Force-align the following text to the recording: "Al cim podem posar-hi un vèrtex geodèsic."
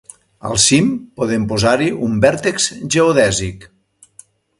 "Al 0.51 0.55
cim 0.61 0.87
podem 1.19 1.45
posar-hi 1.51 1.89
un 2.07 2.15
vèrtex 2.23 2.65
geodèsic." 2.95 3.69